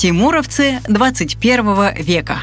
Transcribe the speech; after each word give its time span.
Тимуровцы 0.00 0.80
21 0.88 1.94
века. 1.96 2.38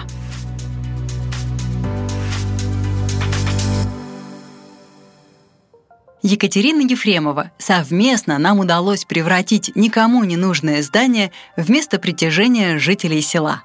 Екатерина 6.21 6.81
Ефремова. 6.81 7.49
Совместно 7.57 8.37
нам 8.37 8.59
удалось 8.59 9.05
превратить 9.05 9.75
никому 9.75 10.23
не 10.23 10.37
нужное 10.37 10.83
здание 10.83 11.31
в 11.55 11.71
место 11.71 11.97
притяжения 11.97 12.77
жителей 12.77 13.21
села. 13.21 13.63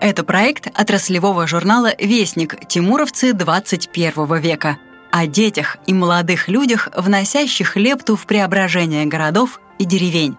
Это 0.00 0.24
проект 0.24 0.66
отраслевого 0.76 1.46
журнала 1.46 1.92
«Вестник. 2.00 2.66
Тимуровцы 2.66 3.32
21 3.32 4.40
века» 4.40 4.78
о 5.12 5.28
детях 5.28 5.76
и 5.86 5.94
молодых 5.94 6.48
людях, 6.48 6.88
вносящих 6.96 7.76
лепту 7.76 8.16
в 8.16 8.26
преображение 8.26 9.06
городов 9.06 9.60
и 9.78 9.84
деревень. 9.84 10.36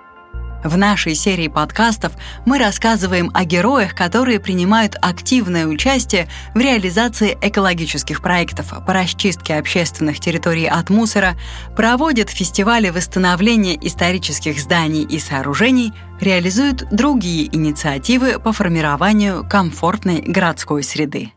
В 0.66 0.78
нашей 0.78 1.14
серии 1.14 1.48
подкастов 1.48 2.14
мы 2.48 2.58
рассказываем 2.58 3.30
о 3.36 3.46
героях, 3.46 3.94
которые 3.94 4.40
принимают 4.40 4.96
активное 5.00 5.68
участие 5.68 6.28
в 6.56 6.58
реализации 6.58 7.38
экологических 7.40 8.20
проектов 8.20 8.74
по 8.84 8.92
расчистке 8.92 9.58
общественных 9.58 10.20
территорий 10.20 10.66
от 10.66 10.90
мусора, 10.90 11.36
проводят 11.76 12.32
фестивали 12.32 12.90
восстановления 12.90 13.78
исторических 13.80 14.60
зданий 14.60 15.04
и 15.04 15.20
сооружений, 15.20 15.94
реализуют 16.20 16.90
другие 16.90 17.56
инициативы 17.56 18.40
по 18.40 18.52
формированию 18.52 19.48
комфортной 19.48 20.22
городской 20.22 20.82
среды. 20.82 21.32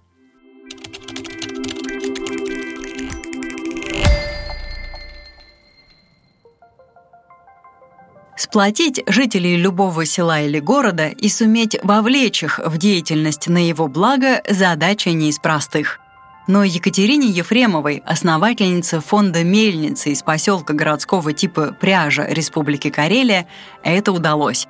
Сплотить 8.49 9.03
жителей 9.07 9.57
любого 9.57 10.07
села 10.07 10.41
или 10.41 10.59
города 10.59 11.09
и 11.09 11.29
суметь 11.29 11.77
вовлечь 11.83 12.43
их 12.43 12.59
в 12.65 12.79
деятельность 12.79 13.47
на 13.47 13.59
его 13.59 13.89
благо– 13.89 14.41
задача 14.49 15.11
не 15.11 15.29
из 15.29 15.39
простых. 15.39 16.01
Но 16.47 16.65
Екатерине 16.65 17.29
Ефремовой, 17.29 18.03
основательнице 18.07 19.01
фонда 19.01 19.45
«Мельницы» 19.45 20.13
из 20.13 20.23
поселка 20.23 20.73
городского 20.73 21.35
типа 21.35 21.77
Пряжа 21.79 22.27
Республики 22.27 22.89
Карелия, 22.89 23.47
это 23.83 24.13
удалось. 24.13 24.67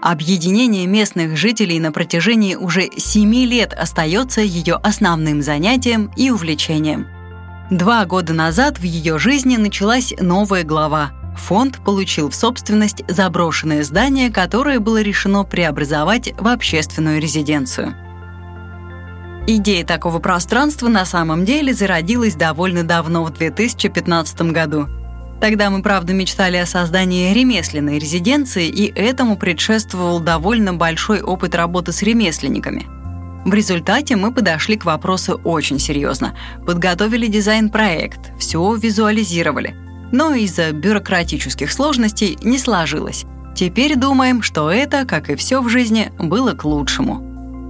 Объединение 0.00 0.86
местных 0.86 1.36
жителей 1.36 1.80
на 1.80 1.90
протяжении 1.90 2.54
уже 2.54 2.88
семи 2.96 3.44
лет 3.44 3.72
остается 3.72 4.40
ее 4.40 4.76
основным 4.76 5.42
занятием 5.42 6.12
и 6.16 6.30
увлечением. 6.30 7.08
Два 7.72 8.04
года 8.04 8.32
назад 8.32 8.78
в 8.78 8.84
ее 8.84 9.18
жизни 9.18 9.56
началась 9.56 10.14
новая 10.20 10.62
глава– 10.62 11.10
фонд 11.38 11.78
получил 11.84 12.30
в 12.30 12.34
собственность 12.34 13.02
заброшенное 13.08 13.82
здание, 13.84 14.30
которое 14.30 14.80
было 14.80 15.02
решено 15.02 15.44
преобразовать 15.44 16.32
в 16.38 16.48
общественную 16.48 17.20
резиденцию. 17.20 17.94
Идея 19.48 19.84
такого 19.84 20.18
пространства 20.18 20.88
на 20.88 21.04
самом 21.04 21.44
деле 21.44 21.72
зародилась 21.72 22.34
довольно 22.34 22.82
давно, 22.82 23.24
в 23.24 23.32
2015 23.32 24.42
году. 24.52 24.88
Тогда 25.40 25.70
мы, 25.70 25.82
правда, 25.82 26.14
мечтали 26.14 26.56
о 26.56 26.66
создании 26.66 27.32
ремесленной 27.32 27.98
резиденции, 27.98 28.66
и 28.68 28.92
этому 28.92 29.36
предшествовал 29.36 30.18
довольно 30.18 30.74
большой 30.74 31.20
опыт 31.20 31.54
работы 31.54 31.92
с 31.92 32.02
ремесленниками. 32.02 32.86
В 33.44 33.54
результате 33.54 34.16
мы 34.16 34.32
подошли 34.32 34.76
к 34.76 34.84
вопросу 34.84 35.40
очень 35.44 35.78
серьезно. 35.78 36.34
Подготовили 36.66 37.28
дизайн-проект, 37.28 38.36
все 38.38 38.74
визуализировали– 38.74 39.76
но 40.12 40.34
из-за 40.34 40.72
бюрократических 40.72 41.70
сложностей 41.72 42.38
не 42.42 42.58
сложилось. 42.58 43.24
Теперь 43.54 43.96
думаем, 43.96 44.42
что 44.42 44.70
это, 44.70 45.04
как 45.04 45.30
и 45.30 45.34
все 45.34 45.62
в 45.62 45.68
жизни, 45.68 46.12
было 46.18 46.52
к 46.52 46.64
лучшему. 46.64 47.26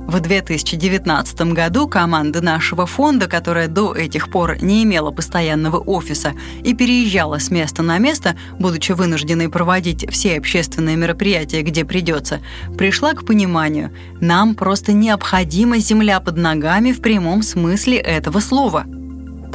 В 0.06 0.20
2019 0.20 1.52
году 1.52 1.88
команда 1.88 2.40
нашего 2.40 2.86
фонда, 2.86 3.26
которая 3.26 3.66
до 3.66 3.92
этих 3.92 4.30
пор 4.30 4.62
не 4.62 4.84
имела 4.84 5.10
постоянного 5.10 5.78
офиса 5.78 6.32
и 6.62 6.74
переезжала 6.74 7.40
с 7.40 7.50
места 7.50 7.82
на 7.82 7.98
место, 7.98 8.36
будучи 8.58 8.92
вынужденной 8.92 9.48
проводить 9.48 10.08
все 10.10 10.38
общественные 10.38 10.96
мероприятия, 10.96 11.62
где 11.62 11.84
придется, 11.84 12.40
пришла 12.78 13.14
к 13.14 13.26
пониманию, 13.26 13.92
нам 14.20 14.54
просто 14.54 14.92
необходима 14.92 15.78
земля 15.78 16.20
под 16.20 16.36
ногами 16.36 16.92
в 16.92 17.00
прямом 17.00 17.42
смысле 17.42 17.98
этого 17.98 18.38
слова– 18.38 18.84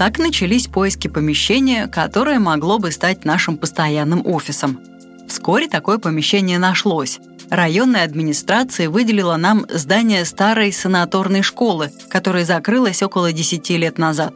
так 0.02 0.18
начались 0.18 0.66
поиски 0.66 1.08
помещения, 1.08 1.86
которое 1.86 2.40
могло 2.40 2.80
бы 2.80 2.90
стать 2.90 3.24
нашим 3.24 3.56
постоянным 3.56 4.26
офисом. 4.26 4.80
Вскоре 5.28 5.68
такое 5.68 6.00
помещение 6.00 6.58
нашлось. 6.58 7.20
Районная 7.52 8.04
администрация 8.04 8.90
выделила 8.90 9.36
нам 9.36 9.68
здание 9.70 10.26
старой 10.26 10.74
санаторной 10.74 11.44
школы, 11.44 11.92
которая 12.10 12.46
закрылась 12.46 13.04
около 13.04 13.32
10 13.32 13.70
лет 13.78 14.00
назад. 14.00 14.34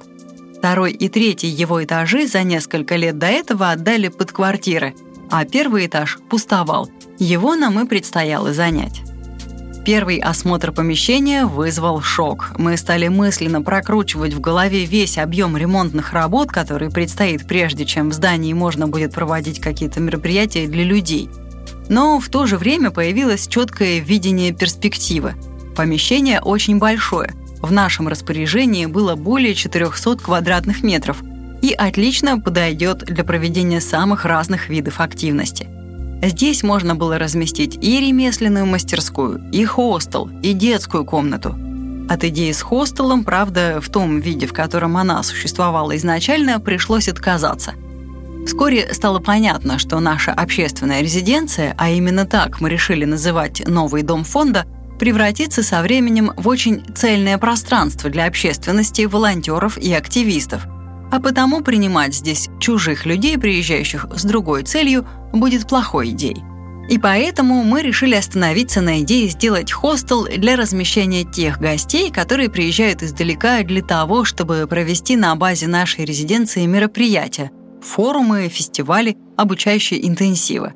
Второй 0.55 0.91
и 0.91 1.09
третий 1.09 1.47
его 1.47 1.83
этажи 1.83 2.27
за 2.27 2.43
несколько 2.43 2.95
лет 2.95 3.17
до 3.17 3.25
этого 3.25 3.71
отдали 3.71 4.09
под 4.09 4.31
квартиры, 4.31 4.93
а 5.31 5.45
первый 5.45 5.87
этаж 5.87 6.19
пустовал. 6.29 6.91
Его 7.17 7.55
нам 7.55 7.83
и 7.83 7.87
предстояло 7.87 8.53
занять. 8.53 9.01
Первый 9.85 10.17
осмотр 10.17 10.71
помещения 10.71 11.45
вызвал 11.45 12.01
шок. 12.01 12.53
Мы 12.57 12.75
стали 12.75 13.07
мысленно 13.07 13.61
прокручивать 13.61 14.33
в 14.33 14.39
голове 14.39 14.83
весь 14.83 15.19
объем 15.19 15.55
ремонтных 15.55 16.11
работ, 16.11 16.49
который 16.49 16.89
предстоит 16.89 17.45
прежде, 17.47 17.85
чем 17.85 18.09
в 18.09 18.13
здании 18.13 18.51
можно 18.53 18.87
будет 18.87 19.13
проводить 19.13 19.61
какие-то 19.61 19.99
мероприятия 19.99 20.65
для 20.65 20.83
людей. 20.83 21.29
Но 21.87 22.19
в 22.19 22.29
то 22.29 22.47
же 22.47 22.57
время 22.57 22.89
появилось 22.89 23.47
четкое 23.47 23.99
видение 23.99 24.53
перспективы. 24.53 25.35
Помещение 25.75 26.41
очень 26.41 26.79
большое. 26.79 27.35
В 27.61 27.71
нашем 27.71 28.07
распоряжении 28.07 28.87
было 28.87 29.13
более 29.15 29.53
400 29.53 30.17
квадратных 30.17 30.81
метров 30.81 31.21
и 31.61 31.73
отлично 31.73 32.39
подойдет 32.39 33.05
для 33.05 33.23
проведения 33.23 33.81
самых 33.81 34.25
разных 34.25 34.67
видов 34.67 34.99
активности– 34.99 35.67
Здесь 36.21 36.63
можно 36.63 36.95
было 36.95 37.19
разместить 37.19 37.77
и 37.83 37.99
ремесленную 37.99 38.65
мастерскую, 38.65 39.41
и 39.51 39.63
хостел, 39.65 40.29
и 40.41 40.53
детскую 40.53 41.05
комнату. 41.05 41.55
От 42.09 42.23
идеи 42.23 42.51
с 42.51 42.61
хостелом, 42.61 43.23
правда, 43.23 43.79
в 43.81 43.89
том 43.89 44.19
виде, 44.19 44.45
в 44.47 44.53
котором 44.53 44.97
она 44.97 45.21
существовала 45.23 45.95
изначально, 45.97 46.59
пришлось 46.59 47.07
отказаться. 47.07 47.73
Вскоре 48.45 48.93
стало 48.93 49.19
понятно, 49.19 49.79
что 49.79 49.99
наша 49.99 50.31
общественная 50.31 51.01
резиденция, 51.01 51.73
а 51.77 51.89
именно 51.89 52.25
так 52.25 52.61
мы 52.61 52.69
решили 52.69 53.05
называть 53.05 53.67
новый 53.67 54.03
дом 54.03 54.23
фонда, 54.23 54.65
превратится 54.99 55.63
со 55.63 55.81
временем 55.81 56.31
в 56.37 56.47
очень 56.47 56.83
цельное 56.95 57.37
пространство 57.37 58.09
для 58.09 58.25
общественности, 58.25 59.03
волонтеров 59.03 59.77
и 59.77 59.91
активистов– 59.93 60.67
а 61.11 61.19
потому 61.19 61.61
принимать 61.61 62.15
здесь 62.15 62.49
чужих 62.59 63.05
людей, 63.05 63.37
приезжающих 63.37 64.07
с 64.15 64.23
другой 64.23 64.63
целью, 64.63 65.05
будет 65.33 65.67
плохой 65.67 66.09
идеей. 66.09 66.43
И 66.87 66.99
поэтому 66.99 67.63
мы 67.63 67.81
решили 67.81 68.13
остановиться 68.13 68.79
на 68.79 69.01
идее 69.01 69.27
сделать 69.29 69.71
хостел 69.71 70.25
для 70.25 70.55
размещения 70.55 71.23
тех 71.23 71.59
гостей, 71.59 72.11
которые 72.11 72.49
приезжают 72.49 73.01
издалека 73.01 73.63
для 73.63 73.81
того, 73.81 74.23
чтобы 74.23 74.67
провести 74.69 75.15
на 75.15 75.35
базе 75.35 75.67
нашей 75.67 76.05
резиденции 76.05 76.65
мероприятия, 76.67 77.49
форумы, 77.81 78.49
фестивали, 78.49 79.17
обучающие 79.35 80.07
интенсивы. 80.07 80.73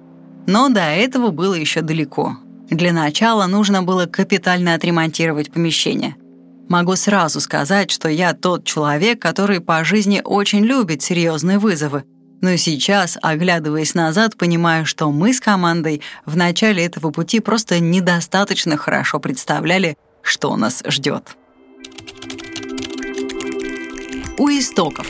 Но 0.48 0.70
до 0.70 0.82
этого 0.82 1.30
было 1.30 1.54
еще 1.54 1.82
далеко. 1.82 2.38
Для 2.72 2.92
начала 2.92 3.46
нужно 3.46 3.84
было 3.84 4.06
капитально 4.08 4.74
отремонтировать 4.74 5.52
помещение– 5.52 6.16
Могу 6.70 6.96
сразу 6.96 7.42
сказать, 7.42 7.90
что 7.90 8.08
я 8.10 8.34
тот 8.34 8.64
человек, 8.64 9.20
который 9.20 9.60
по 9.60 9.84
жизни 9.84 10.22
очень 10.24 10.64
любит 10.64 11.02
серьезные 11.02 11.58
вызовы. 11.58 12.04
Но 12.42 12.56
сейчас, 12.58 13.18
оглядываясь 13.22 13.96
назад, 13.96 14.38
понимаю, 14.38 14.86
что 14.86 15.12
мы 15.12 15.34
с 15.34 15.42
командой 15.42 16.02
в 16.26 16.38
начале 16.38 16.86
этого 16.86 17.10
пути 17.10 17.40
просто 17.40 17.80
недостаточно 17.80 18.78
хорошо 18.78 19.20
представляли, 19.20 19.98
что 20.22 20.56
нас 20.56 20.84
ждет. 20.86 21.36
У 24.38 24.48
истоков. 24.48 25.08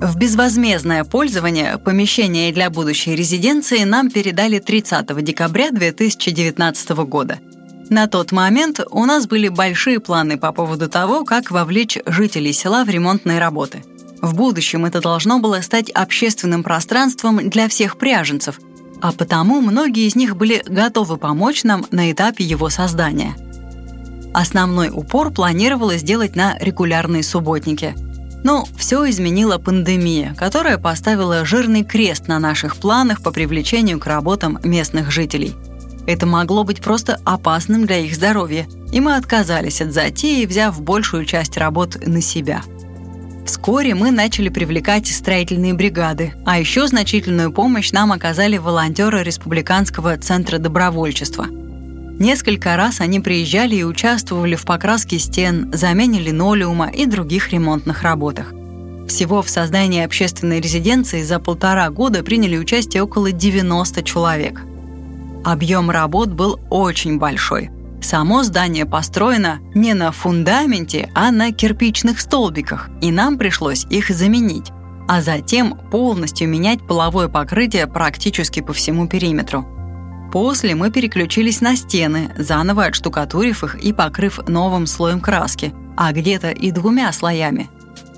В 0.00 0.18
безвозмездное 0.18 1.04
пользование 1.04 1.78
помещение 1.78 2.52
для 2.52 2.68
будущей 2.68 3.16
резиденции 3.16 3.82
нам 3.84 4.10
передали 4.10 4.58
30 4.58 5.24
декабря 5.24 5.70
2019 5.70 6.90
года. 7.06 7.38
На 7.88 8.06
тот 8.06 8.30
момент 8.30 8.80
у 8.90 9.06
нас 9.06 9.26
были 9.26 9.48
большие 9.48 9.98
планы 9.98 10.36
по 10.36 10.52
поводу 10.52 10.90
того, 10.90 11.24
как 11.24 11.50
вовлечь 11.50 11.96
жителей 12.04 12.52
села 12.52 12.84
в 12.84 12.90
ремонтные 12.90 13.38
работы. 13.38 13.84
В 14.20 14.34
будущем 14.34 14.84
это 14.84 15.00
должно 15.00 15.38
было 15.38 15.62
стать 15.62 15.88
общественным 15.88 16.62
пространством 16.62 17.48
для 17.48 17.66
всех 17.66 17.96
пряженцев, 17.96 18.60
а 19.00 19.12
потому 19.12 19.62
многие 19.62 20.06
из 20.06 20.14
них 20.14 20.36
были 20.36 20.62
готовы 20.66 21.16
помочь 21.16 21.64
нам 21.64 21.86
на 21.90 22.12
этапе 22.12 22.44
его 22.44 22.68
создания. 22.68 23.34
Основной 24.34 24.90
упор 24.90 25.32
планировалось 25.32 26.02
сделать 26.02 26.36
на 26.36 26.58
регулярные 26.58 27.22
субботники– 27.22 27.94
Но 28.46 28.64
все 28.76 29.10
изменила 29.10 29.58
пандемия, 29.58 30.32
которая 30.38 30.78
поставила 30.78 31.44
жирный 31.44 31.82
крест 31.82 32.28
на 32.28 32.38
наших 32.38 32.76
планах 32.76 33.20
по 33.20 33.32
привлечению 33.32 33.98
к 33.98 34.06
работам 34.06 34.60
местных 34.62 35.10
жителей. 35.10 35.52
Это 36.06 36.26
могло 36.26 36.62
быть 36.62 36.80
просто 36.80 37.18
опасным 37.24 37.86
для 37.86 37.98
их 37.98 38.14
здоровья, 38.14 38.68
и 38.92 39.00
мы 39.00 39.16
отказались 39.16 39.82
от 39.82 39.92
затеи, 39.92 40.46
взяв 40.46 40.80
большую 40.80 41.24
часть 41.24 41.56
работ 41.56 41.96
на 42.06 42.20
себя. 42.20 42.62
Вскоре 43.44 43.96
мы 43.96 44.12
начали 44.12 44.48
привлекать 44.48 45.08
строительные 45.08 45.74
бригады, 45.74 46.34
а 46.44 46.60
еще 46.60 46.86
значительную 46.86 47.50
помощь 47.50 47.90
нам 47.90 48.12
оказали 48.12 48.58
волонтеры 48.58 49.24
Республиканского 49.24 50.16
центра 50.18 50.58
добровольчества– 50.58 51.48
Несколько 52.18 52.76
раз 52.76 53.02
они 53.02 53.20
приезжали 53.20 53.76
и 53.76 53.84
участвовали 53.84 54.54
в 54.54 54.64
покраске 54.64 55.18
стен, 55.18 55.70
замене 55.74 56.18
линолеума 56.18 56.88
и 56.88 57.04
других 57.04 57.52
ремонтных 57.52 58.02
работах. 58.02 58.54
Всего 59.06 59.42
в 59.42 59.50
создании 59.50 60.02
общественной 60.02 60.60
резиденции 60.60 61.22
за 61.22 61.38
полтора 61.38 61.90
года 61.90 62.22
приняли 62.22 62.56
участие 62.56 63.02
около 63.02 63.32
90 63.32 64.02
человек. 64.02 64.62
Объем 65.44 65.90
работ 65.90 66.30
был 66.30 66.58
очень 66.70 67.18
большой. 67.18 67.70
Само 68.00 68.42
здание 68.44 68.86
построено 68.86 69.58
не 69.74 69.92
на 69.92 70.10
фундаменте, 70.10 71.10
а 71.14 71.30
на 71.30 71.52
кирпичных 71.52 72.18
столбиках, 72.20 72.88
и 73.02 73.12
нам 73.12 73.36
пришлось 73.36 73.84
их 73.90 74.08
заменить, 74.08 74.72
а 75.06 75.20
затем 75.20 75.78
полностью 75.90 76.48
менять 76.48 76.86
половое 76.86 77.28
покрытие 77.28 77.86
практически 77.86 78.60
по 78.60 78.72
всему 78.72 79.06
периметру– 79.06 79.66
После 80.36 80.74
мы 80.74 80.90
переключились 80.90 81.62
на 81.62 81.76
стены, 81.76 82.30
заново 82.36 82.84
отштукатурив 82.84 83.64
их 83.64 83.74
и 83.76 83.94
покрыв 83.94 84.38
новым 84.46 84.86
слоем 84.86 85.18
краски, 85.18 85.72
а 85.96 86.12
где-то 86.12 86.50
и 86.50 86.72
двумя 86.72 87.10
слоями. 87.14 87.70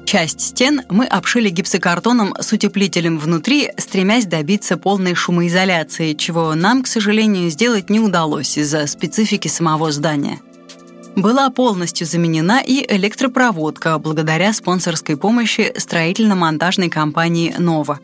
Часть 0.04 0.40
стен 0.40 0.82
мы 0.90 1.06
обшили 1.06 1.48
гипсокартоном 1.48 2.34
с 2.40 2.52
утеплителем 2.52 3.20
внутри, 3.20 3.70
стремясь 3.76 4.26
добиться 4.26 4.76
полной 4.76 5.14
шумоизоляции, 5.14 6.14
чего 6.14 6.56
нам, 6.56 6.82
к 6.82 6.88
сожалению, 6.88 7.50
сделать 7.50 7.88
не 7.88 8.00
удалось 8.00 8.58
из-за 8.58 8.88
специфики 8.88 9.46
самого 9.46 9.92
здания. 9.92 10.40
Была 11.14 11.50
полностью 11.50 12.04
заменена 12.04 12.60
и 12.60 12.84
электропроводка 12.96 13.96
благодаря 14.00 14.52
спонсорской 14.52 15.16
помощи 15.16 15.72
строительно-монтажной 15.76 16.88
компании 16.88 17.54
«Нова», 17.56 18.00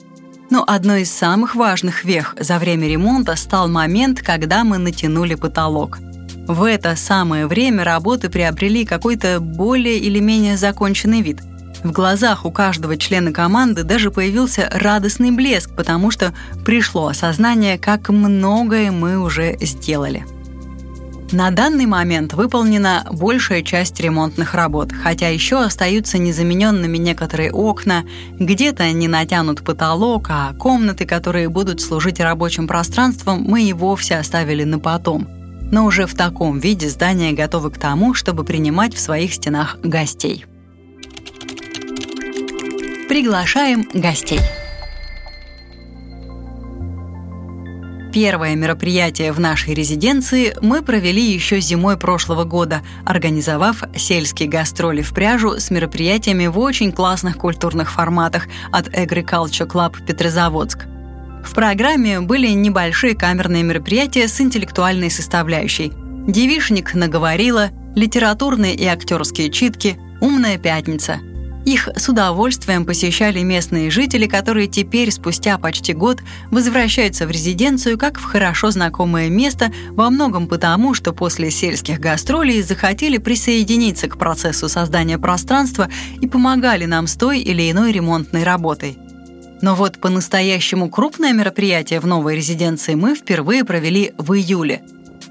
но 0.50 0.64
одной 0.67 1.02
из 1.02 1.12
самых 1.12 1.55
важных 1.55 2.05
вех 2.05 2.35
за 2.38 2.58
время 2.58 2.88
ремонта 2.88 3.37
стал 3.37 3.69
момент, 3.69 4.23
когда 4.23 4.64
мы 4.64 4.79
натянули 4.79 5.35
потолок. 5.35 5.99
В 6.46 6.64
это 6.64 6.94
самое 6.94 7.46
время 7.46 7.85
работы 7.85 8.29
приобрели 8.29 8.85
какой-то 8.85 9.41
более 9.41 9.99
или 9.99 10.20
менее 10.20 10.56
законченный 10.56 11.23
вид. 11.23 11.41
В 11.82 11.93
глазах 11.93 12.44
у 12.44 12.50
каждого 12.50 12.96
члена 12.96 13.32
команды 13.32 13.82
даже 13.82 14.11
появился 14.11 14.70
радостный 14.73 15.31
блеск, 15.31 15.75
потому 15.75 16.11
что 16.11 16.32
пришло 16.64 17.08
осознание, 17.08 17.79
как 17.79 18.08
многое 18.08 18.91
мы 18.91 19.19
уже 19.19 19.56
сделали. 19.61 20.25
На 21.32 21.50
данный 21.50 21.86
момент 21.86 22.32
выполнена 22.34 23.06
большая 23.10 23.62
часть 23.62 23.98
ремонтных 23.98 24.54
работ, 24.54 24.92
хотя 24.92 25.28
еще 25.28 25.60
остаются 25.60 26.18
незамененными 26.18 26.96
некоторые 26.96 27.50
окна, 27.52 28.04
где-то 28.38 28.90
не 28.92 29.08
натянут 29.08 29.64
потолок, 29.64 30.28
а 30.30 30.52
комнаты, 30.54 31.06
которые 31.06 31.48
будут 31.48 31.80
служить 31.80 32.20
рабочим 32.20 32.68
пространством, 32.68 33.42
мы 33.42 33.64
и 33.64 33.72
вовсе 33.72 34.16
оставили 34.16 34.64
на 34.64 34.78
потом. 34.78 35.26
Но 35.72 35.86
уже 35.86 36.06
в 36.06 36.14
таком 36.14 36.58
виде 36.58 36.88
здание 36.88 37.32
готово 37.32 37.70
к 37.70 37.78
тому, 37.78 38.14
чтобы 38.14 38.44
принимать 38.44 38.94
в 38.94 39.00
своих 39.00 39.34
стенах 39.34 39.78
гостей. 39.82 40.44
Приглашаем 43.08 43.88
гостей. 43.92 44.40
Первое 48.14 48.55
мероприятие 48.55 49.32
в 49.32 49.40
нашей 49.40 49.75
резиденции 49.75 50.56
мы 50.61 50.82
провели 50.82 51.20
еще 51.20 51.58
зимой 51.58 51.96
прошлого 51.96 52.44
года, 52.44 52.82
организовав 53.05 53.82
сельские 53.96 54.49
гастроли 54.49 55.02
в 55.02 55.12
пряжу 55.12 55.58
с 55.58 55.69
мероприятиями 55.72 56.46
в 56.46 56.56
очень 56.61 56.93
классных 56.93 57.37
культурных 57.37 57.90
форматах 57.90 58.46
от 58.70 58.87
Agriculture 58.87 59.66
Club 59.66 60.06
Петрозаводск. 60.06 60.87
В 61.44 61.55
программе 61.55 62.20
были 62.20 62.50
небольшие 62.50 63.16
камерные 63.16 63.64
мероприятия 63.64 64.28
с 64.28 64.40
интеллектуальной 64.40 65.10
составляющей. 65.10 65.93
Девишник 66.28 66.94
наговорила, 66.94 67.70
литературные 67.96 68.76
и 68.76 68.84
актерские 68.84 69.50
читки, 69.50 69.99
умная 70.20 70.56
пятница– 70.56 71.19
их 71.64 71.88
с 71.96 72.08
удовольствием 72.08 72.84
посещали 72.84 73.40
местные 73.40 73.90
жители, 73.90 74.26
которые 74.26 74.66
теперь, 74.66 75.11
спустя 75.11 75.56
почти 75.58 75.94
год, 75.94 76.20
возвращаются 76.50 77.26
в 77.26 77.31
резиденцию 77.31 77.99
как 77.99 78.19
в 78.19 78.25
хорошо 78.25 78.70
знакомое 78.70 79.31
место, 79.31 79.72
во 79.90 80.11
многом 80.11 80.46
потому, 80.46 80.94
что 80.94 81.12
после 81.12 81.50
сельских 81.50 82.00
гастролей 82.00 82.62
захотели 82.62 83.19
присоединиться 83.19 84.08
к 84.08 84.19
процессу 84.19 84.69
создания 84.69 85.19
пространства 85.19 85.88
и 86.20 86.28
помогали 86.28 86.84
нам 86.84 87.06
с 87.06 87.16
той 87.16 87.40
или 87.40 87.70
иной 87.70 87.93
ремонтной 87.93 88.44
работой. 88.44 88.99
Но 89.62 89.75
вот 89.75 89.99
по-настоящему 89.99 90.90
крупное 90.90 91.32
мероприятие 91.32 92.00
в 92.00 92.06
новой 92.06 92.37
резиденции 92.37 92.94
мы 92.94 93.14
впервые 93.14 93.64
провели 93.64 94.12
в 94.19 94.34
июле. 94.34 94.82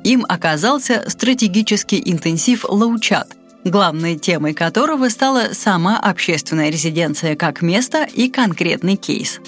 Им 0.04 0.26
оказался 0.28 1.04
стратегический 1.08 2.02
интенсив 2.04 2.66
«Лаучат», 2.68 3.38
главной 3.64 4.18
темой 4.18 4.54
которого 4.54 5.10
стала 5.10 5.50
сама 5.54 6.00
общественная 6.00 6.70
резиденция 6.70 7.36
как 7.36 7.62
место 7.62 8.04
и 8.04 8.30
конкретный 8.30 8.96
кейс. 8.96 9.40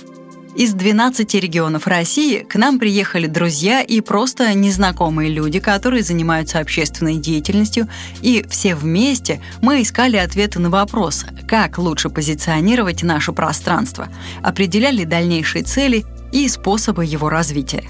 Из 0.56 0.74
12 0.74 1.34
регионов 1.36 1.86
России 1.86 2.40
к 2.40 2.56
нам 2.56 2.80
приехали 2.80 3.28
друзья 3.28 3.82
и 3.82 4.00
просто 4.00 4.54
незнакомые 4.54 5.30
люди, 5.30 5.60
которые 5.60 6.02
занимаются 6.02 6.60
общественной 6.60 7.16
деятельностью, 7.16 7.90
и 8.22 8.46
все 8.50 8.74
вместе 8.74 9.42
мы 9.62 9.82
искали 9.82 10.16
ответы 10.16 10.60
на 10.60 10.70
вопрос, 10.70 11.26
как 11.46 11.78
лучше 11.78 12.10
позиционировать 12.10 13.04
наше 13.04 13.34
пространство, 13.34 14.08
определяли 14.44 15.04
дальнейшие 15.04 15.66
цели 15.66 16.06
и 16.32 16.48
способы 16.48 17.04
его 17.04 17.28
развития. 17.28 17.84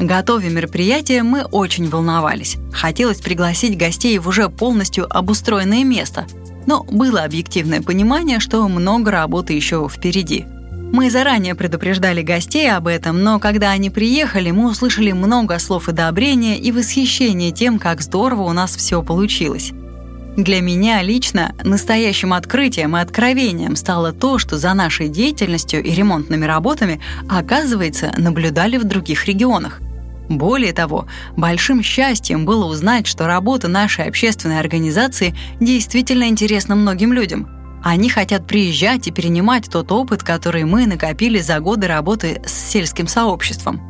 Готовя 0.00 0.48
мероприятие, 0.48 1.24
мы 1.24 1.42
очень 1.42 1.88
волновались. 1.88 2.56
Хотелось 2.72 3.20
пригласить 3.20 3.76
гостей 3.76 4.18
в 4.18 4.28
уже 4.28 4.48
полностью 4.48 5.06
обустроенное 5.10 5.82
место. 5.82 6.26
Но 6.66 6.84
было 6.84 7.24
объективное 7.24 7.82
понимание, 7.82 8.38
что 8.38 8.68
много 8.68 9.10
работы 9.10 9.54
еще 9.54 9.88
впереди. 9.88 10.46
Мы 10.92 11.10
заранее 11.10 11.54
предупреждали 11.54 12.22
гостей 12.22 12.70
об 12.70 12.86
этом, 12.86 13.22
но 13.24 13.40
когда 13.40 13.72
они 13.72 13.90
приехали, 13.90 14.52
мы 14.52 14.70
услышали 14.70 15.10
много 15.12 15.58
слов 15.58 15.88
одобрения 15.88 16.58
и 16.58 16.70
восхищения 16.70 17.50
тем, 17.50 17.78
как 17.78 18.00
здорово 18.00 18.42
у 18.42 18.52
нас 18.52 18.76
все 18.76 19.02
получилось. 19.02 19.72
Для 20.36 20.60
меня 20.60 21.02
лично 21.02 21.52
настоящим 21.64 22.32
открытием 22.32 22.96
и 22.96 23.00
откровением 23.00 23.74
стало 23.74 24.12
то, 24.12 24.38
что 24.38 24.56
за 24.56 24.72
нашей 24.72 25.08
деятельностью 25.08 25.82
и 25.82 25.90
ремонтными 25.90 26.44
работами, 26.44 27.00
оказывается, 27.28 28.12
наблюдали 28.16 28.76
в 28.76 28.84
других 28.84 29.26
регионах. 29.26 29.80
Более 30.28 30.72
того, 30.74 31.06
большим 31.36 31.82
счастьем 31.82 32.44
было 32.44 32.66
узнать, 32.66 33.06
что 33.06 33.26
работа 33.26 33.68
нашей 33.68 34.04
общественной 34.04 34.60
организации 34.60 35.34
действительно 35.58 36.28
интересна 36.28 36.74
многим 36.74 37.12
людям. 37.12 37.48
Они 37.82 38.10
хотят 38.10 38.46
приезжать 38.46 39.06
и 39.06 39.10
перенимать 39.10 39.70
тот 39.70 39.90
опыт, 39.90 40.22
который 40.22 40.64
мы 40.64 40.86
накопили 40.86 41.40
за 41.40 41.60
годы 41.60 41.86
работы 41.86 42.42
с 42.44 42.52
сельским 42.52 43.06
сообществом. 43.08 43.80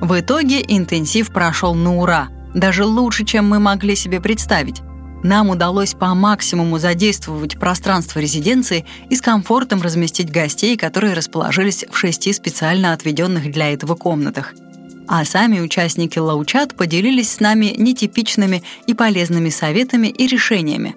В 0.00 0.18
итоге 0.18 0.62
интенсив 0.66 1.30
прошел 1.30 1.74
на 1.74 1.96
ура, 1.96 2.28
даже 2.54 2.84
лучше, 2.84 3.24
чем 3.24 3.48
мы 3.48 3.58
могли 3.58 3.96
себе 3.96 4.20
представить. 4.20 4.80
Нам 5.22 5.50
удалось 5.50 5.94
по 5.94 6.14
максимуму 6.14 6.78
задействовать 6.78 7.58
пространство 7.58 8.20
резиденции 8.20 8.86
и 9.10 9.16
с 9.16 9.20
комфортом 9.20 9.82
разместить 9.82 10.30
гостей, 10.30 10.76
которые 10.76 11.14
расположились 11.14 11.84
в 11.90 11.96
шести 11.96 12.32
специально 12.32 12.92
отведенных 12.92 13.50
для 13.50 13.72
этого 13.72 13.94
комнатах– 13.94 14.54
а 15.08 15.24
сами 15.24 15.60
участники 15.60 16.18
Лаучат 16.18 16.74
поделились 16.74 17.30
с 17.32 17.40
нами 17.40 17.74
нетипичными 17.76 18.62
и 18.86 18.94
полезными 18.94 19.48
советами 19.48 20.08
и 20.08 20.26
решениями. 20.26 20.96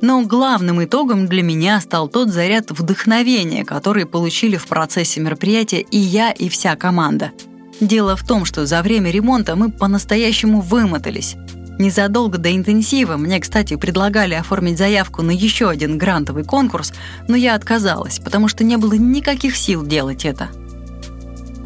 Но 0.00 0.22
главным 0.22 0.82
итогом 0.84 1.26
для 1.26 1.42
меня 1.42 1.80
стал 1.80 2.08
тот 2.08 2.28
заряд 2.28 2.70
вдохновения, 2.70 3.64
который 3.64 4.06
получили 4.06 4.56
в 4.56 4.66
процессе 4.66 5.20
мероприятия 5.20 5.80
и 5.80 5.98
я, 5.98 6.30
и 6.30 6.48
вся 6.48 6.76
команда. 6.76 7.32
Дело 7.80 8.16
в 8.16 8.26
том, 8.26 8.44
что 8.44 8.66
за 8.66 8.82
время 8.82 9.10
ремонта 9.10 9.56
мы 9.56 9.70
по-настоящему 9.70 10.60
вымотались. 10.60 11.36
Незадолго 11.78 12.38
до 12.38 12.54
интенсива 12.54 13.16
мне, 13.16 13.38
кстати, 13.38 13.76
предлагали 13.76 14.34
оформить 14.34 14.78
заявку 14.78 15.22
на 15.22 15.30
еще 15.30 15.68
один 15.68 15.96
грантовый 15.96 16.44
конкурс, 16.44 16.92
но 17.28 17.36
я 17.36 17.54
отказалась, 17.54 18.18
потому 18.18 18.48
что 18.48 18.64
не 18.64 18.76
было 18.76 18.94
никаких 18.94 19.56
сил 19.56 19.86
делать 19.86 20.24
это. 20.24 20.48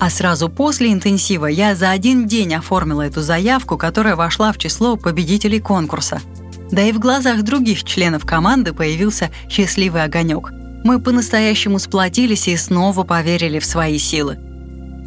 А 0.03 0.11
сразу 0.11 0.49
после 0.49 0.93
интенсива 0.93 1.47
я 1.47 1.77
за 1.77 1.93
один 1.93 2.27
день 2.27 2.57
оформила 2.57 3.03
эту 3.03 3.21
заявку, 3.21 3.79
которая 3.79 4.17
вошла 4.17 4.53
в 4.53 4.59
число 4.59 4.97
победителей 4.97 5.61
конкурса. 5.61 6.21
Да 6.73 6.83
и 6.83 6.91
в 6.91 6.99
глазах 6.99 7.43
других 7.43 7.85
членов 7.85 8.27
команды 8.27 8.73
появился 8.73 9.31
счастливый 9.49 10.03
огонек. 10.03 10.51
Мы 10.83 10.99
по-настоящему 10.99 11.79
сплотились 11.79 12.49
и 12.49 12.57
снова 12.57 13.05
поверили 13.05 13.61
в 13.61 13.65
свои 13.65 13.97
силы. 13.97 14.41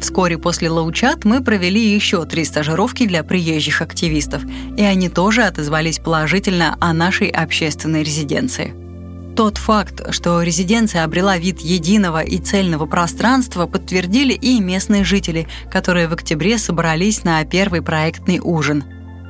Вскоре 0.00 0.38
после 0.38 0.70
Лаучат 0.70 1.26
мы 1.26 1.44
провели 1.44 1.94
еще 1.94 2.24
три 2.24 2.46
стажировки 2.46 3.04
для 3.04 3.22
приезжих 3.22 3.82
активистов, 3.82 4.44
и 4.78 4.82
они 4.82 5.10
тоже 5.10 5.42
отозвались 5.42 5.98
положительно 5.98 6.74
о 6.80 6.94
нашей 6.94 7.28
общественной 7.28 8.02
резиденции. 8.02 8.72
Тот 9.36 9.58
факт, 9.58 10.14
что 10.14 10.42
резиденция 10.42 11.04
обрела 11.04 11.36
вид 11.36 11.60
единого 11.60 12.22
и 12.22 12.38
цельного 12.38 12.86
пространства, 12.86 13.66
подтвердили 13.66 14.32
и 14.32 14.58
местные 14.60 15.04
жители, 15.04 15.46
которые 15.70 16.08
в 16.08 16.14
октябре 16.14 16.56
собрались 16.56 17.22
на 17.22 17.44
первый 17.44 17.82
проектный 17.82 18.40
ужин. 18.42 18.84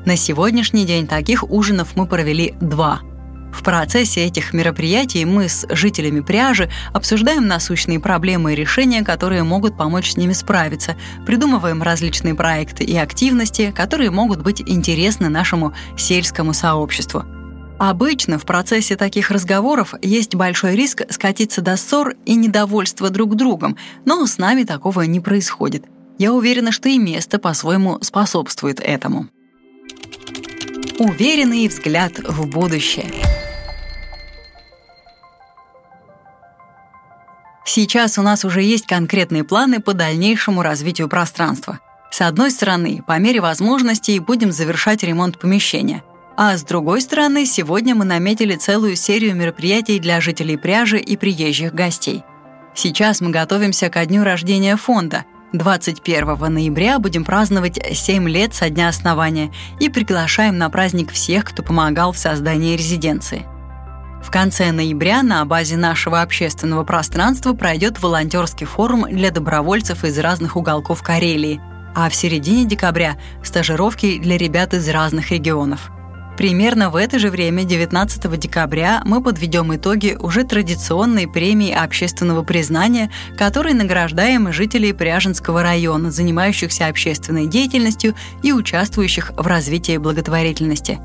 На 0.05 0.17
сегодняшний 0.17 0.87
день 0.87 1.09
таких 1.09 1.43
ужинов 1.51 1.97
мы 1.97 2.07
провели 2.07 2.55
два– 2.61 3.01
в 3.57 3.63
процессе 3.63 4.23
этих 4.23 4.53
мероприятий 4.53 5.25
мы 5.25 5.49
с 5.49 5.67
жителями 5.71 6.21
пряжи 6.21 6.69
обсуждаем 6.93 7.47
насущные 7.47 7.99
проблемы 7.99 8.53
и 8.53 8.55
решения, 8.55 9.03
которые 9.03 9.45
могут 9.45 9.79
помочь 9.79 10.13
с 10.13 10.17
ними 10.19 10.35
справиться, 10.35 10.95
придумываем 11.25 11.83
различные 11.83 12.35
проекты 12.35 12.85
и 12.85 12.95
активности, 12.99 13.73
которые 13.75 14.11
могут 14.11 14.43
быть 14.43 14.61
интересны 14.61 15.31
нашему 15.31 15.73
сельскому 15.97 16.53
сообществу. 16.53 17.25
Обычно 17.79 18.39
в 18.39 18.47
процессе 18.47 18.97
таких 18.97 19.31
разговоров 19.31 19.95
есть 20.01 20.35
большой 20.35 20.77
риск 20.77 21.03
скатиться 21.11 21.61
до 21.61 21.77
ссор 21.77 22.15
и 22.25 22.35
недовольства 22.35 23.11
друг 23.11 23.37
другом, 23.37 23.77
но 24.07 24.27
с 24.27 24.39
нами 24.39 24.65
такого 24.65 25.03
не 25.03 25.21
происходит. 25.21 25.85
Я 26.19 26.33
уверена, 26.33 26.73
что 26.73 26.89
и 26.89 26.99
место 26.99 27.39
по-своему 27.39 27.99
способствует 28.01 28.81
этому. 28.81 29.29
Уверенный 30.99 31.69
взгляд 31.69 32.19
в 32.19 32.47
будущее. 32.49 33.11
Сейчас 37.67 38.17
у 38.19 38.23
нас 38.23 38.47
уже 38.47 38.63
есть 38.63 38.87
конкретные 38.87 39.45
планы 39.45 39.81
по 39.81 39.93
дальнейшему 39.93 40.63
развитию 40.63 41.11
пространства. 41.11 41.81
С 42.11 42.23
одной 42.23 42.51
стороны, 42.51 43.03
по 43.07 43.19
мере 43.19 43.43
возможностей 43.43 44.19
будем 44.19 44.51
завершать 44.51 45.03
ремонт 45.03 45.39
помещения. 45.39 46.03
А 46.37 46.55
с 46.55 46.65
другой 46.65 47.01
стороны, 47.01 47.47
сегодня 47.47 47.95
мы 47.95 48.05
наметили 48.05 48.57
целую 48.57 48.95
серию 48.95 49.35
мероприятий 49.35 49.99
для 49.99 50.21
жителей 50.21 50.59
пряжи 50.59 50.99
и 50.99 51.17
приезжих 51.17 51.73
гостей. 51.73 52.25
Сейчас 52.75 53.23
мы 53.23 53.31
готовимся 53.31 53.89
ко 53.89 54.05
дню 54.05 54.23
рождения 54.23 54.77
фонда. 54.77 55.25
21 55.55 56.53
ноября 56.53 56.99
будем 56.99 57.25
праздновать 57.25 57.81
7 57.91 58.29
лет 58.29 58.55
со 58.55 58.69
дня 58.69 58.89
основания 58.89 59.51
и 59.81 59.89
приглашаем 59.89 60.59
на 60.59 60.69
праздник 60.69 61.11
всех, 61.11 61.47
кто 61.47 61.63
помогал 61.63 62.13
в 62.13 62.19
создании 62.19 62.77
резиденции. 62.77 63.47
В 64.23 64.31
конце 64.31 64.73
ноября 64.73 65.23
на 65.23 65.43
базе 65.47 65.79
нашего 65.79 66.21
общественного 66.21 66.85
пространства 66.85 67.55
пройдет 67.55 68.03
волонтерский 68.03 68.67
форум 68.67 69.07
для 69.09 69.31
добровольцев 69.31 70.05
из 70.05 70.19
разных 70.19 70.57
уголков 70.57 71.03
Карелии, 71.03 71.63
а 71.95 72.11
в 72.11 72.15
середине 72.15 72.67
декабря– 72.67 73.17
стажировки 73.43 74.19
для 74.19 74.37
ребят 74.37 74.75
из 74.75 74.87
разных 74.91 75.31
регионов. 75.31 75.91
Примерно 76.37 76.91
в 76.91 76.97
это 76.97 77.19
же 77.19 77.31
время, 77.31 77.65
19 77.65 78.39
декабря, 78.39 79.03
мы 79.05 79.23
подведем 79.23 79.75
итоги 79.75 80.17
уже 80.21 80.45
традиционной 80.45 81.27
премии 81.27 81.73
общественного 81.73 82.43
признания, 82.43 83.11
которой 83.39 83.73
награждаем 83.73 84.53
жителей 84.53 84.93
Пряженского 84.93 85.63
района, 85.63 86.11
занимающихся 86.11 86.89
общественной 86.89 87.47
деятельностью 87.47 88.15
и 88.43 88.53
участвующих 88.53 89.33
в 89.37 89.47
развитии 89.47 89.97
благотворительности. 89.97 90.99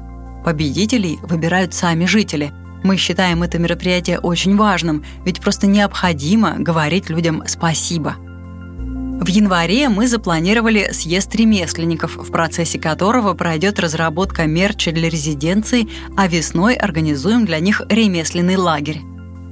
Победителей 0.43 1.19
выбирают 1.21 1.73
сами 1.73 2.05
жители– 2.05 2.51
мы 2.83 2.97
считаем 2.97 3.43
это 3.43 3.59
мероприятие 3.59 4.19
очень 4.19 4.55
важным, 4.55 5.05
ведь 5.23 5.39
просто 5.39 5.67
необходимо 5.67 6.55
говорить 6.57 7.09
людям 7.09 7.43
спасибо. 7.45 8.15
В 9.21 9.27
январе 9.27 9.87
мы 9.87 10.07
запланировали 10.07 10.89
съезд 10.93 11.35
ремесленников, 11.35 12.17
в 12.17 12.31
процессе 12.31 12.79
которого 12.79 13.35
пройдет 13.35 13.79
разработка 13.79 14.47
мерча 14.47 14.91
для 14.91 15.09
резиденций, 15.09 15.87
а 16.17 16.27
весной 16.27 16.73
организуем 16.73 17.45
для 17.45 17.59
них 17.59 17.83
ремесленный 17.87 18.55
лагерь. 18.55 19.01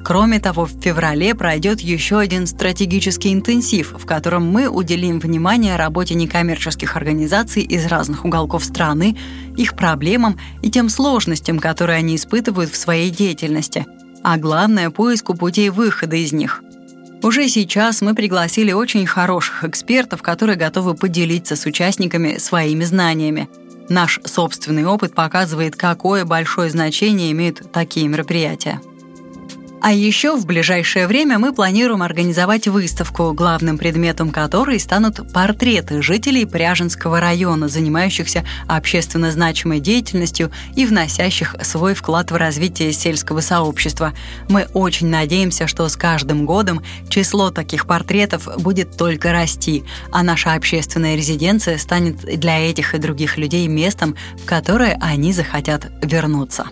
Кроме 0.04 0.40
того, 0.40 0.66
в 0.66 0.72
феврале 0.72 1.36
пройдет 1.36 1.82
еще 1.82 2.18
один 2.18 2.48
стратегический 2.48 3.32
интенсив, 3.32 3.94
в 3.96 4.08
котором 4.08 4.50
мы 4.50 4.68
уделим 4.68 5.20
внимание 5.20 5.76
работе 5.76 6.16
некоммерческих 6.16 6.98
организаций 6.98 7.62
из 7.62 7.86
разных 7.86 8.26
уголков 8.26 8.66
страны, 8.66 9.18
их 9.56 9.76
проблемам 9.76 10.40
и 10.64 10.72
тем 10.72 10.90
сложностям, 10.90 11.60
которые 11.60 11.98
они 11.98 12.16
испытывают 12.16 12.72
в 12.72 12.76
своей 12.76 13.12
деятельности, 13.12 13.86
а 14.24 14.38
главное– 14.38 14.90
поиску 14.90 15.36
путей 15.36 15.70
выхода 15.70 16.16
из 16.16 16.32
них. 16.32 16.64
Уже 17.22 17.50
сейчас 17.50 18.02
мы 18.02 18.16
пригласили 18.16 18.72
очень 18.72 19.06
хороших 19.06 19.66
экспертов, 19.66 20.22
которые 20.22 20.56
готовы 20.56 20.96
поделиться 20.96 21.58
с 21.58 21.66
участниками 21.66 22.38
своими 22.38 22.86
знаниями. 22.86 23.50
Наш 23.90 24.22
собственный 24.24 24.86
опыт 24.86 25.14
показывает, 25.14 25.76
какое 25.76 26.24
большое 26.24 26.70
значение 26.70 27.32
имеют 27.32 27.72
такие 27.74 28.08
мероприятия. 28.08 28.80
А 29.82 29.94
еще 29.94 30.36
в 30.36 30.46
ближайшее 30.46 31.08
время 31.08 31.40
мы 31.40 31.54
планируем 31.54 32.02
организовать 32.02 32.68
выставку, 32.68 33.32
главным 33.32 33.78
предметом 33.78 34.30
которой 34.30 34.78
станут 34.78 35.32
портреты 35.32 36.02
жителей 36.02 36.46
Пряженского 36.46 37.22
района, 37.22 37.70
занимающихся 37.70 38.44
общественно 38.68 39.32
значимой 39.32 39.80
деятельностью 39.80 40.52
и 40.76 40.86
вносящих 40.86 41.56
свой 41.62 41.94
вклад 41.94 42.30
в 42.30 42.36
развитие 42.36 42.92
сельского 42.92 43.40
сообщества. 43.40 44.14
Мы 44.50 44.68
очень 44.74 45.08
надеемся, 45.08 45.66
что 45.66 45.88
с 45.88 45.96
каждым 45.96 46.46
годом 46.46 46.84
число 47.08 47.50
таких 47.50 47.88
портретов 47.88 48.50
будет 48.62 48.98
только 48.98 49.32
расти, 49.32 49.86
а 50.12 50.24
наша 50.24 50.56
общественная 50.56 51.16
резиденция 51.16 51.78
станет 51.78 52.18
для 52.18 52.60
этих 52.60 52.96
и 52.96 52.98
других 52.98 53.38
людей 53.38 53.68
местом, 53.68 54.18
в 54.44 54.46
которое 54.46 54.98
они 55.00 55.32
захотят 55.32 55.90
вернуться. 56.02 56.66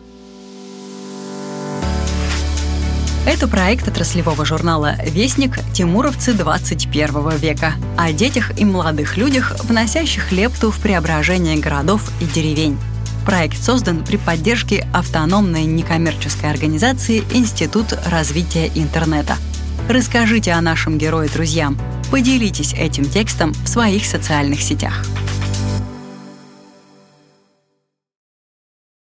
Это 3.27 3.49
проект 3.49 3.89
отраслевого 3.89 4.45
журнала 4.45 4.95
«Вестник. 5.03 5.59
Тимуровцы 5.73 6.31
21 6.31 7.31
века» 7.35 7.73
о 7.97 8.13
детях 8.13 8.57
и 8.57 8.63
молодых 8.63 9.17
людях, 9.17 9.53
вносящих 9.65 10.31
лепту 10.31 10.71
в 10.71 10.79
преображение 10.79 11.57
городов 11.57 12.09
и 12.21 12.23
деревень. 12.23 12.77
Проект 13.25 13.61
создан 13.61 14.05
при 14.05 14.15
поддержке 14.15 14.87
автономной 14.93 15.65
некоммерческой 15.65 16.51
организации 16.51 17.21
Институт 17.33 17.87
развития 18.05 18.71
интернета. 18.73 19.35
Расскажите 19.89 20.53
о 20.53 20.61
нашем 20.61 20.97
герое 20.97 21.27
друзьям. 21.27 21.77
Поделитесь 22.09 22.73
этим 22.75 23.03
текстом 23.03 23.51
в 23.51 23.67
своих 23.67 24.05
социальных 24.05 24.61
сетях. 24.61 25.03